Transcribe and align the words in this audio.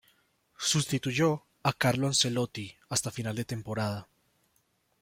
Sustituyó 0.57 1.45
a 1.61 1.73
Carlo 1.73 2.07
Ancelotti 2.07 2.75
hasta 2.89 3.11
final 3.11 3.35
de 3.35 3.45
temporada. 3.45 4.09